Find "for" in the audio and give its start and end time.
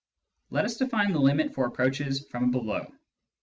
1.53-1.67